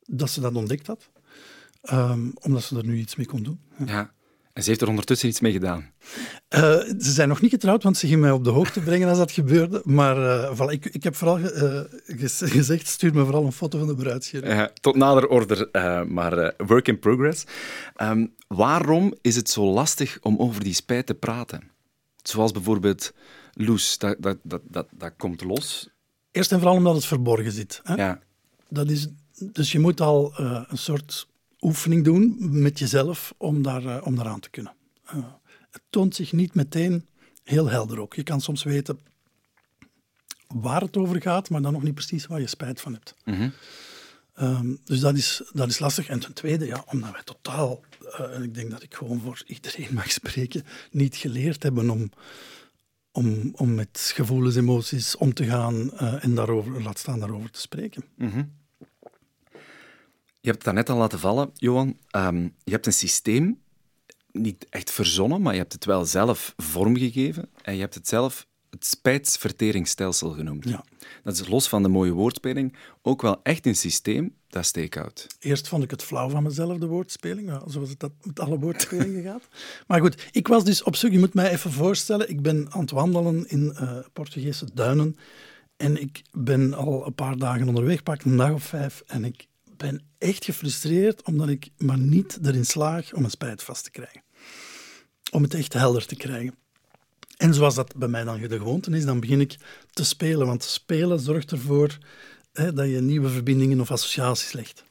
[0.02, 1.10] dat ze dat ontdekt had.
[1.92, 3.60] Um, omdat ze er nu iets mee kon doen.
[3.78, 3.84] Ja.
[3.86, 4.12] ja.
[4.54, 5.90] En ze heeft er ondertussen iets mee gedaan.
[6.48, 6.60] Uh,
[6.98, 9.32] ze zijn nog niet getrouwd, want ze ging mij op de hoogte brengen als dat
[9.32, 9.82] gebeurde.
[9.84, 11.80] Maar uh, voilà, ik, ik heb vooral uh,
[12.56, 14.72] gezegd, stuur me vooral een foto van de bruidsjurk.
[14.80, 15.68] tot nader order,
[16.08, 17.44] maar work in progress.
[18.02, 21.70] Um, waarom is het zo lastig om over die spijt te praten?
[22.22, 23.12] Zoals bijvoorbeeld
[23.52, 25.88] Loes, dat, dat, dat, dat, dat komt los.
[26.30, 27.80] Eerst en vooral omdat het verborgen zit.
[27.84, 27.94] Hè?
[27.94, 28.20] Ja.
[28.68, 30.32] Dat is, dus je moet al
[30.68, 31.26] een soort
[31.64, 34.72] oefening doen met jezelf om, daar, uh, om daaraan te kunnen.
[35.14, 35.24] Uh,
[35.70, 37.07] het toont zich niet meteen
[37.42, 38.14] heel helder ook.
[38.14, 38.98] Je kan soms weten
[40.48, 43.14] waar het over gaat, maar dan nog niet precies waar je spijt van hebt.
[43.24, 43.53] Mm -hmm.
[44.40, 46.09] um, dus dat is, dat is lastig.
[46.09, 49.42] En ten tweede, ja, omdat wij totaal, uh, en ik denk dat ik gewoon voor
[49.46, 52.11] iedereen mag spreken, niet geleerd hebben om,
[53.12, 58.05] om, om met gevoelens, emoties om te gaan en daarover, laat staan daarover te spreken.
[58.16, 58.53] Mm -hmm.
[60.44, 61.96] Je hebt het daarnet al laten vallen, Johan.
[62.16, 63.61] Um, je hebt een systeem,
[64.33, 67.48] niet echt verzonnen, maar je hebt het wel zelf vormgegeven.
[67.62, 70.68] En je hebt het zelf het spijtsverteringsstelsel genoemd.
[70.68, 70.85] Ja.
[71.22, 75.26] Dat is los van de mooie woordspeling ook wel echt een systeem dat steekhoudt.
[75.38, 78.59] Eerst vond ik het flauw van mezelf, de woordspeling, nou, zoals het dat met alle
[78.59, 79.48] woordspelingen gaat.
[79.87, 82.80] Maar goed, ik was dus op zoek, je moet mij even voorstellen, ik ben aan
[82.80, 85.16] het wandelen in uh, Portugese duinen
[85.76, 89.02] En ik ben al een paar dagen onderweg, pak een dag of vijf.
[89.07, 89.46] En ik
[89.84, 94.22] ben echt gefrustreerd omdat ik maar niet erin slaag om een spijt vast te krijgen.
[95.30, 96.54] Om het echt helder te krijgen.
[97.36, 99.56] En zoals dat bij mij dan de gewoonte is, dan begin ik
[99.92, 100.46] te spelen.
[100.46, 101.98] Want spelen zorgt ervoor
[102.52, 104.84] hè, dat je nieuwe verbindingen of associaties legt.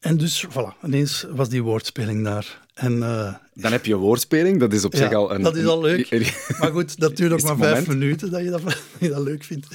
[0.00, 2.66] En dus, voilà, ineens was die woordspeling daar.
[2.74, 5.42] En, uh, dan heb je woordspeling, dat is op zich al een...
[5.42, 6.10] dat is al leuk.
[6.58, 9.44] maar goed, dat duurt ook maar vijf minuten dat je dat, dat, je dat leuk
[9.44, 9.66] vindt.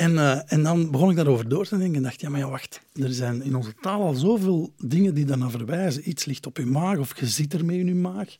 [0.00, 2.48] En, uh, en dan begon ik daarover door te denken en dacht, ja, maar ja,
[2.48, 2.80] wacht.
[2.92, 6.08] Er zijn in onze taal al zoveel dingen die daarnaar verwijzen.
[6.08, 8.36] Iets ligt op je maag of je zit ermee in je maag.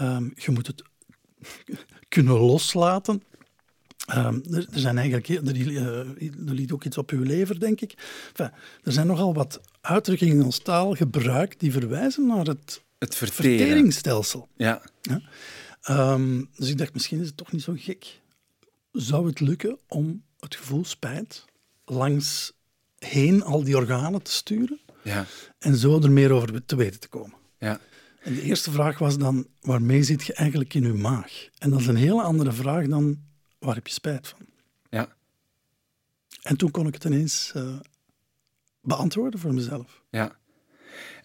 [0.00, 0.82] Um, je moet het
[2.08, 3.22] kunnen loslaten.
[4.14, 5.82] Um, er, er, zijn eigenlijk, er, uh,
[6.48, 7.94] er ligt ook iets op uw lever, denk ik.
[8.28, 8.50] Enfin,
[8.82, 14.48] er zijn nogal wat uitdrukkingen in ons taal gebruikt die verwijzen naar het, het verteringsstelsel.
[14.56, 14.82] Ja.
[15.02, 15.22] ja?
[16.12, 18.20] Um, dus ik dacht, misschien is het toch niet zo gek.
[18.92, 21.44] Zou het lukken om het gevoel spijt
[21.84, 22.52] langs
[22.98, 25.26] heen al die organen te sturen ja.
[25.58, 27.36] en zo er meer over te weten te komen?
[27.58, 27.80] Ja.
[28.20, 31.48] En de eerste vraag was dan, waarmee zit je eigenlijk in je maag?
[31.58, 33.18] En dat is een hele andere vraag dan,
[33.58, 34.46] waar heb je spijt van?
[34.90, 35.08] Ja.
[36.42, 37.80] En toen kon ik het ineens uh,
[38.80, 40.02] beantwoorden voor mezelf.
[40.10, 40.38] Ja.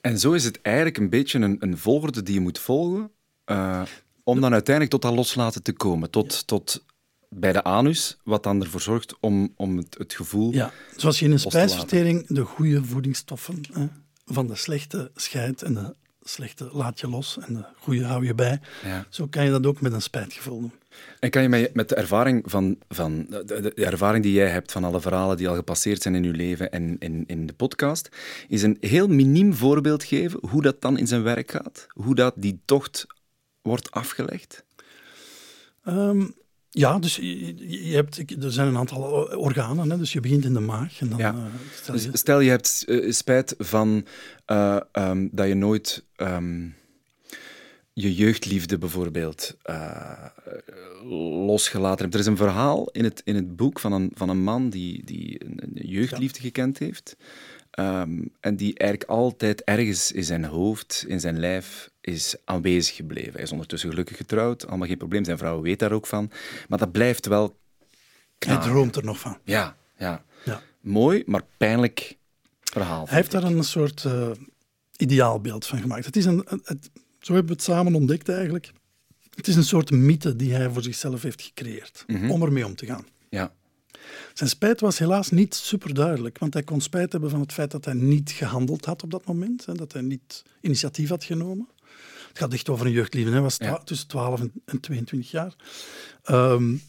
[0.02, 3.12] En zo is het eigenlijk een beetje een, een volgorde die je moet volgen,
[3.46, 3.82] uh,
[4.24, 6.10] om dan uiteindelijk tot dat loslaten te komen.
[6.10, 6.42] Tot, ja.
[6.46, 6.86] tot
[7.30, 10.54] bij de anus, wat dan ervoor zorgt om, om het, het gevoel.
[10.54, 13.88] Ja, zoals je in een spijsvertering de goede voedingsstoffen hè,
[14.26, 15.96] van de slechte scheidt en de
[16.30, 18.60] slechte laat je los en de goede hou je bij.
[18.84, 19.06] Ja.
[19.10, 20.72] Zo kan je dat ook met een spijtgevoel doen.
[21.20, 24.84] En kan je met, met de ervaring van, van de, ervaring die jij hebt van
[24.84, 28.10] alle verhalen die al gepasseerd zijn in je leven en in, in de podcast,
[28.48, 31.88] is een heel miniem voorbeeld geven hoe dat dan in zijn werk gaat?
[31.90, 33.06] Hoe dat die tocht
[33.62, 34.64] wordt afgelegd?
[35.88, 36.36] Um,
[36.78, 39.02] ja, dus je, je, hebt, er zijn een aantal
[39.38, 41.00] organen, hè, dus je begint in de maag.
[41.00, 41.34] En dan, ja.
[41.34, 42.10] uh, stel, je...
[42.10, 44.06] Dus stel je hebt uh, spijt van
[44.48, 46.76] uh, um, dat je nooit um,
[47.94, 49.58] je jeugdliefde bijvoorbeeld
[51.46, 52.14] losgelaten hebt.
[52.14, 55.04] Er is een verhaal in het, in het boek van een, van een man die,
[55.06, 56.46] die een, een jeugdliefde ja.
[56.46, 57.16] gekend heeft.
[57.80, 63.34] Um, en die eigenlijk altijd ergens in zijn hoofd, in zijn lijf, is aanwezig gebleven.
[63.34, 65.24] Hij is ondertussen gelukkig getrouwd, allemaal geen probleem.
[65.24, 66.32] Zijn vrouw weet daar ook van.
[66.68, 67.58] Maar dat blijft wel...
[68.40, 69.38] Hij droomt er nog van.
[69.44, 70.62] Ja, ja, ja.
[70.80, 72.18] Mooi, maar pijnlijk
[72.64, 73.06] verhaal.
[73.08, 74.32] Hij heeft daar een soort uh,
[74.98, 76.06] ideaalbeeld van gemaakt.
[76.06, 76.90] Het is een, het,
[77.20, 78.72] zo hebben we het samen ontdekt eigenlijk.
[79.36, 82.04] Het is een soort mythe die hij voor zichzelf heeft gecreëerd.
[82.08, 82.18] Mhm.
[82.18, 82.32] Mm -hmm.
[82.32, 83.06] Om ermee om te gaan.
[83.30, 83.54] Ja.
[84.34, 87.72] Zijn spijt was helaas niet super duidelijk, want hij kon spijt hebben van het feit
[87.72, 91.68] dat hij niet gehandeld had op dat moment, hè, dat hij niet initiatief had genomen.
[92.36, 93.78] Het gaat echt over een jeugdliefde, hij was Ja.
[93.78, 95.56] tussen 12 en, en 22 jaar.
[96.30, 96.82] Um,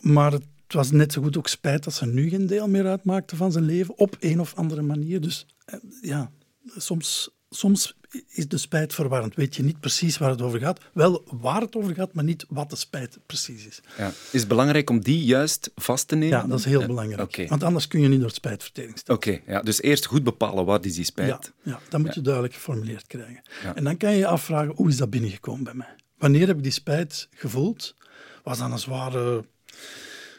[0.00, 3.36] maar het was net zo goed ook spijt dat ze nu geen deel meer uitmaakte
[3.36, 5.20] van zijn leven, op een of andere manier.
[5.20, 6.30] Dus eh, ja,
[6.76, 7.96] soms, soms
[8.28, 9.34] is de spijt verwarrend.
[9.34, 10.80] Weet je niet precies waar het over gaat.
[10.92, 13.80] Wel waar het over gaat, maar niet wat de spijt precies is.
[13.98, 14.08] Ja.
[14.08, 16.38] Is het belangrijk om die juist vast te nemen?
[16.38, 17.44] Ja, dat is heel Ja, belangrijk.
[17.48, 19.16] Want anders kun je niet door spijtvertering staan.
[19.16, 19.62] Oké, ja.
[19.62, 21.52] dus eerst goed bepalen wat is die spijt.
[21.62, 23.42] Ja, ja, dat moet je duidelijk geformuleerd krijgen.
[23.62, 23.74] Ja.
[23.74, 25.94] En dan kan je je afvragen, hoe is dat binnengekomen bij mij?
[26.18, 27.94] Wanneer heb ik die spijt gevoeld?
[28.42, 29.44] Was dat een zware,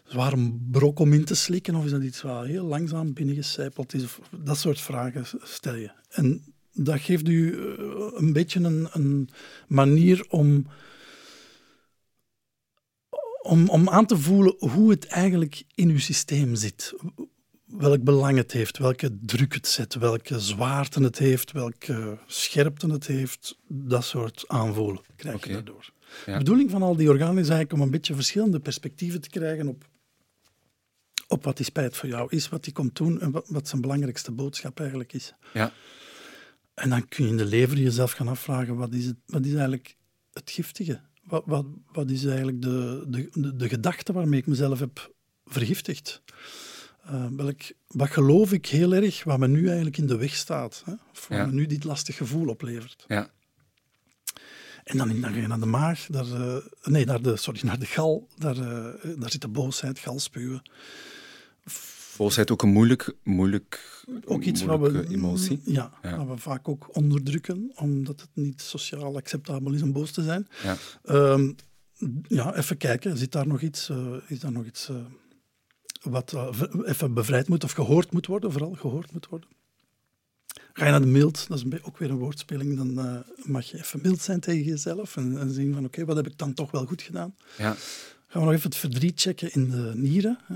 [0.03, 1.75] zware brok om in te slikken?
[1.75, 4.03] Of is dat iets wat heel langzaam binnengecijpeld is?
[4.03, 5.91] Of dat soort vragen stel je.
[6.09, 6.43] En
[6.85, 7.73] dat geeft u uh,
[8.13, 9.29] een beetje een, een
[9.67, 10.67] manier om,
[13.41, 16.93] om, om aan te voelen hoe het eigenlijk in uw systeem zit.
[17.65, 23.07] Welk belang het heeft, welke druk het zet, welke zwaarte het heeft, welke scherpte het
[23.07, 23.57] heeft.
[23.67, 25.91] Dat soort aanvoelen krijg je daardoor.
[26.25, 26.31] Ja.
[26.31, 29.67] De bedoeling van al die organen is eigenlijk om een beetje verschillende perspectieven te krijgen
[29.67, 29.87] op,
[31.27, 33.81] op wat die spijt voor jou is, wat die komt doen en wat, wat zijn
[33.81, 35.33] belangrijkste boodschap eigenlijk is.
[35.53, 35.73] Ja.
[36.79, 39.51] En dan kun je in de lever jezelf gaan afvragen, wat is, het, wat is
[39.51, 39.95] eigenlijk
[40.33, 40.99] het giftige?
[41.23, 45.13] Wat, wat, wat is eigenlijk de, de, de, de gedachte waarmee ik mezelf heb
[45.45, 46.21] vergiftigd?
[47.11, 50.81] Uh, welk, wat geloof ik heel erg, wat me nu eigenlijk in de weg staat?
[50.85, 50.91] Hè?
[51.11, 51.45] Of wat Ja.
[51.45, 53.05] me nu dit lastig gevoel oplevert?
[53.07, 53.29] Ja.
[54.83, 57.79] En dan, dan ga je naar de maag, daar, uh, nee, naar de, sorry, naar
[57.79, 60.61] de gal, daar, uh, daar zit de boosheid, galspuwen.
[62.19, 65.61] Boosheid ook een moeilijk, moeilijk, Ook iets wat we, emotie.
[65.65, 66.17] Ja, Ja.
[66.17, 70.47] wat we vaak ook onderdrukken, omdat het niet sociaal acceptabel is om boos te zijn.
[70.63, 70.77] Ja.
[71.31, 71.55] Um,
[72.27, 74.97] ja, even kijken, zit daar nog iets, uh, is daar nog iets uh,
[76.01, 76.49] wat uh,
[76.85, 79.49] even bevrijd moet of gehoord moet worden, vooral gehoord moet worden?
[80.73, 83.99] Ga je naar de mild, dat is ook weer een woordspeling, dan mag je even
[84.01, 86.71] mild zijn tegen jezelf en, en zien van oké, okay, wat heb ik dan toch
[86.71, 87.35] wel goed gedaan?
[87.57, 87.75] Ja.
[88.27, 90.39] Gaan we nog even het verdriet checken in de nieren.
[90.43, 90.55] Hè?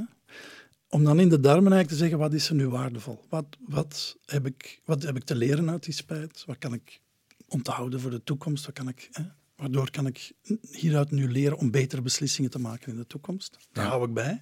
[0.94, 3.26] Om dan in de darmen eigenlijk te zeggen, wat is er nu waardevol?
[3.30, 6.44] Wat, wat, heb ik, wat heb ik te leren uit die spijt?
[6.46, 7.02] Wat kan ik
[7.48, 8.66] onthouden voor de toekomst?
[8.66, 9.24] Wat kan ik, hè?
[9.56, 10.32] Waardoor kan ik
[10.72, 13.58] hieruit nu leren om betere beslissingen te maken in de toekomst?
[13.72, 14.42] Daar hou ik bij.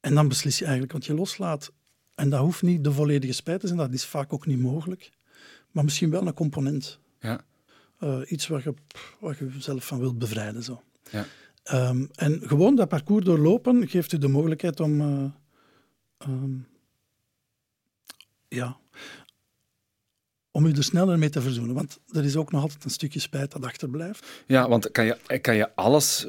[0.00, 1.72] En dan beslis je eigenlijk wat je loslaat.
[2.14, 5.10] En dat hoeft niet de volledige spijt te zijn, dat is vaak ook niet mogelijk.
[5.70, 6.98] Maar misschien wel een component.
[7.20, 7.44] Ja.
[8.00, 8.74] Uh, iets waar je,
[9.20, 10.62] waar je zelf van wilt bevrijden.
[10.62, 10.82] Zo.
[11.10, 11.26] Ja.
[11.70, 15.00] Um, en gewoon dat parcours doorlopen geeft u de mogelijkheid om.
[15.00, 15.24] Uh,
[16.28, 16.66] um,
[18.48, 18.76] ja.
[20.50, 21.74] Om u er sneller mee te verzoenen.
[21.74, 24.26] Want er is ook nog altijd een stukje spijt dat achterblijft.
[24.46, 26.26] Ja, want kan je, kan je alles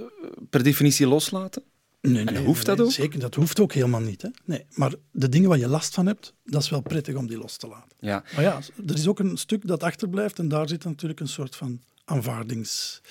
[0.49, 1.63] per definitie loslaten?
[2.01, 2.91] Nee, nee, en hoeft dat ook?
[2.91, 4.21] Zeker, dat hoeft ook helemaal niet.
[4.21, 4.29] Hè?
[4.45, 7.37] Nee, maar de dingen waar je last van hebt, dat is wel prettig om die
[7.37, 7.97] los te laten.
[7.99, 8.23] Ja.
[8.35, 11.55] Maar ja, er is ook een stuk dat achterblijft en daar zit natuurlijk een soort
[11.55, 13.01] van aanvaardings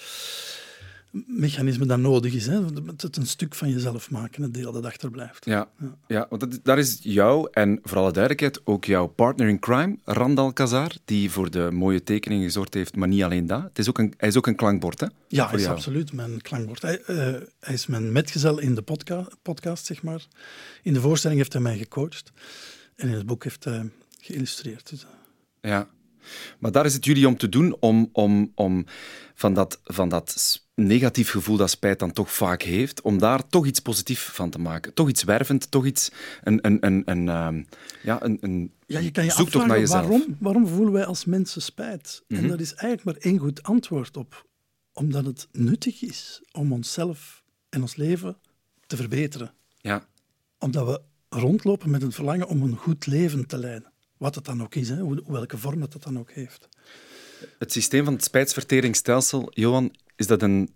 [1.27, 2.47] mechanisme dat nodig is.
[2.47, 2.65] Hè?
[2.97, 5.45] Het een stuk van jezelf maken, het deel dat achterblijft.
[5.45, 5.97] Ja, ja.
[6.07, 9.99] ja want dat, daar is jou en voor alle duidelijkheid ook jouw partner in crime,
[10.05, 13.63] Randal Kazar, die voor de mooie tekeningen gezorgd heeft, maar niet alleen dat.
[13.63, 15.07] Het is ook een, hij is ook een klankbord, hè?
[15.29, 16.83] Ja, hij is absoluut mijn klankbord.
[16.83, 17.17] Hij, uh,
[17.61, 20.27] hij, is mijn metgezel in de podca podcast, zeg maar.
[20.83, 22.33] In de voorstelling heeft hij mij gecoacht
[22.97, 24.91] en in het boek heeft hij geïllustreerd.
[24.91, 25.09] Dus, uh.
[25.61, 25.89] Ja.
[26.59, 28.87] Maar daar is het jullie om te doen om, om, om
[29.35, 33.67] van, dat, van dat negatief gevoel dat spijt dan toch vaak heeft, om daar toch
[33.67, 34.95] iets positiefs van te maken.
[34.95, 36.11] Toch iets wervend, toch iets,
[36.43, 37.65] een, een, een, een, uh,
[38.03, 40.07] ja, een, een ja, je kan je zoektocht naar jezelf.
[40.07, 42.23] Waarom, waarom voelen wij als mensen spijt?
[42.29, 42.49] En mhm.
[42.49, 44.47] daar is eigenlijk maar één goed antwoord op.
[44.93, 48.37] Omdat het nuttig is om onszelf en ons leven
[48.87, 49.53] te verbeteren.
[49.81, 50.07] Ja.
[50.59, 53.93] Omdat we rondlopen met het verlangen om een goed leven te leiden.
[54.17, 56.69] Wat het dan ook is, hè, welke vorm dat het dan ook heeft.
[57.59, 60.75] Het systeem van het spijtsverteringsstelsel, Johan, is dat een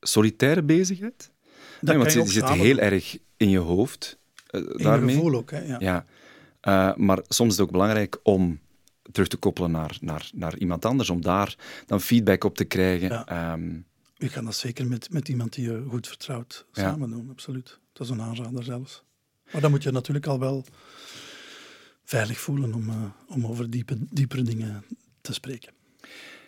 [0.00, 1.30] solitaire bezigheid?
[1.80, 4.18] Dat nee, want je zit heel erg in je hoofd
[4.50, 5.14] uh, daarmee.
[5.14, 5.60] je gevoel ook, hè?
[5.64, 5.76] Ja.
[5.80, 6.04] ja.
[6.68, 8.60] Uh, maar soms is het ook belangrijk om
[9.12, 13.08] terug te koppelen naar, naar, naar iemand anders, om daar dan feedback op te krijgen.
[13.08, 13.52] Ja.
[13.52, 17.78] Um, je kan dat zeker met, met iemand die je goed vertrouwt samen doen, absoluut.
[17.92, 19.02] Dat is een aanrader zelfs.
[19.52, 20.64] Maar dan moet je natuurlijk al wel
[22.04, 24.84] veilig voelen om, uh, om over diepe, diepere dingen
[25.20, 25.72] te spreken.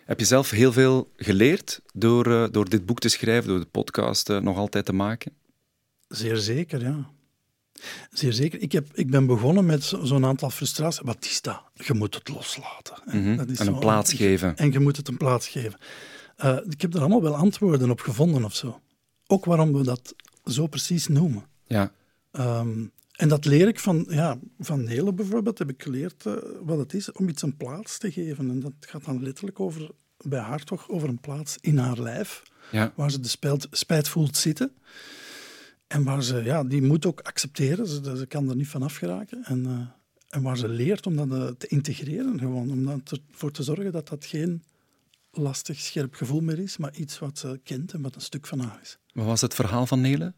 [0.05, 3.65] Heb je zelf heel veel geleerd door, uh, door dit boek te schrijven, door de
[3.65, 5.31] podcast uh, nog altijd te maken?
[6.07, 7.09] Zeer zeker, ja.
[8.11, 8.61] Zeer zeker.
[8.61, 11.01] Ik, heb, ik ben begonnen met zo'n aantal frustraties.
[11.03, 11.61] Wat is dat?
[11.73, 12.95] Je moet het loslaten.
[13.05, 13.37] Mm -hmm.
[13.37, 14.57] dat is en een plaats geven.
[14.57, 15.79] En je moet het een plaats geven.
[16.43, 18.79] Uh, ik heb er allemaal wel antwoorden op gevonden of zo.
[19.27, 20.15] Ook waarom we dat
[20.45, 21.45] zo precies noemen.
[21.67, 21.91] Ja.
[22.31, 26.77] Um, en dat leer ik van, ja, van Nele bijvoorbeeld, heb ik geleerd uh, wat
[26.77, 28.49] het is om iets een plaats te geven.
[28.49, 32.43] En dat gaat dan letterlijk over, bij haar toch, over een plaats in haar lijf,
[32.71, 32.93] ja.
[32.95, 34.71] waar ze de spijt, spijt voelt zitten.
[35.87, 39.43] En waar ze, ja, die moet ook accepteren, ze, ze kan er niet van afgeraken.
[39.43, 39.79] En, uh,
[40.29, 43.01] en waar ze leert om dat uh, te integreren, gewoon, om
[43.31, 44.63] ervoor te zorgen dat dat geen
[45.31, 48.59] lastig, scherp gevoel meer is, maar iets wat ze kent en wat een stuk van
[48.59, 48.97] haar is.
[49.13, 50.33] Wat was het verhaal van Nele?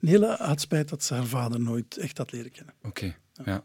[0.00, 2.74] Nele had spijt dat ze haar vader nooit echt had leren kennen.
[2.82, 3.64] Oké, ja.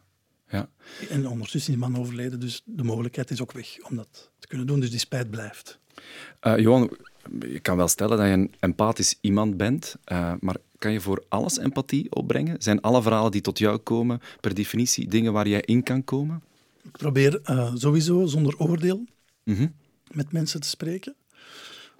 [0.50, 0.70] ja.
[1.10, 4.48] En ondertussen is die man overleden, dus de mogelijkheid is ook weg om dat te
[4.48, 4.80] kunnen doen.
[4.80, 5.80] Dus die spijt blijft.
[6.42, 6.98] Uh, Johan,
[7.40, 11.24] je kan wel stellen dat je een empathisch iemand bent, uh, maar kan je voor
[11.30, 12.62] alles empathie opbrengen?
[12.62, 16.44] Zijn alle verhalen die tot jou komen per definitie dingen waar jij in kan komen?
[16.84, 19.06] Ik probeer uh, sowieso zonder oordeel
[19.44, 19.74] mm -hmm.
[20.12, 21.16] met mensen te spreken,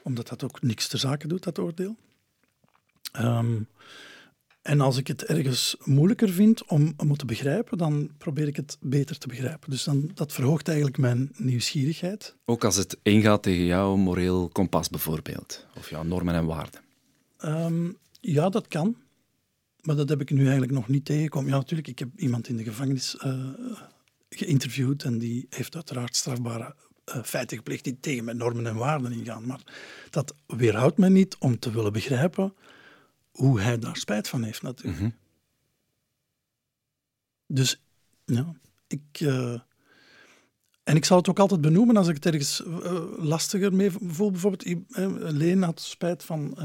[0.04, 1.96] omdat dat ook niks ter zake doet, dat oordeel.
[3.18, 3.68] Um,
[4.62, 8.56] en als ik het ergens moeilijker vind om, om het te begrijpen, dan probeer ik
[8.56, 9.70] het beter te begrijpen.
[9.70, 12.36] Dus dan, dat verhoogt eigenlijk mijn nieuwsgierigheid.
[12.46, 16.82] Ook als het ingaat tegen jouw moreel kompas bijvoorbeeld, of jouw normen en waarden?
[17.46, 18.96] Um, ja, dat kan.
[19.82, 21.50] Maar dat heb ik nu eigenlijk nog niet tegengekomen.
[21.50, 23.50] Ja, natuurlijk, ik heb iemand in de gevangenis uh,
[24.30, 29.12] geïnterviewd en die heeft uiteraard strafbare uh, feiten gepleegd die tegen mijn normen en waarden
[29.12, 29.46] ingaan.
[29.46, 29.62] Maar
[30.10, 32.54] dat weerhoudt mij niet om te willen begrijpen
[33.32, 35.00] hoe hij daar spijt van heeft natuurlijk.
[35.00, 35.10] Mhm.
[37.48, 37.82] Dus
[38.26, 38.56] ja,
[38.88, 39.20] ik...
[39.20, 39.60] Uh,
[40.84, 44.32] en ik zal het ook altijd benoemen als ik het ergens uh, lastiger mee voel.
[44.32, 44.78] Bijvoorbeeld, uh,
[45.18, 46.58] Leen had spijt van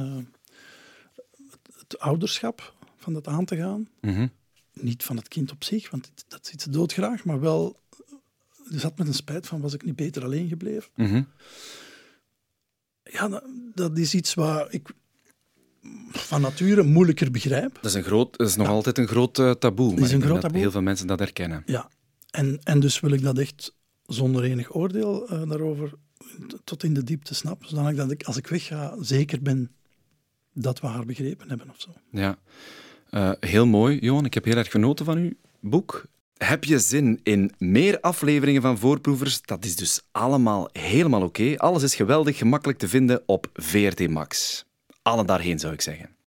[1.79, 3.89] het ouderschap, van dat aan te gaan.
[4.01, 4.29] Mhm.
[4.73, 7.83] Niet van het kind op zich, want dat ziet ze doodgraag, maar wel...
[8.71, 10.91] Ze zat met een spijt van, was ik niet beter alleen gebleven?
[10.95, 11.23] Mhm.
[13.03, 14.91] Ja, dat, dat, is iets waar ik
[16.11, 17.75] van nature moeilijker begrijp.
[17.75, 20.01] Dat is, een groot, dat is nog altijd een groot uh, taboe.
[20.01, 20.59] is een groot taboe.
[20.59, 21.63] heel veel mensen dat herkennen.
[21.67, 21.89] Ja,
[22.31, 23.75] en, en dus wil ik dat echt
[24.07, 25.93] zonder enig oordeel uh, daarover
[26.65, 29.71] tot in de diepte snappen, zodat ik, als ik wegga zeker ben
[30.53, 31.91] dat we haar begrepen hebben of zo.
[32.11, 32.39] Ja.
[33.11, 34.25] Uh, heel mooi, Johan.
[34.25, 36.07] Ik heb heel erg genoten van uw boek.
[36.37, 39.43] Heb je zin in meer afleveringen van Voorproevers?
[39.43, 41.57] Dat is dus allemaal helemaal oké.
[41.57, 44.65] Alles is geweldig gemakkelijk te vinden op VRT Max.
[45.05, 46.17] Allen daarheen zou ik zeggen.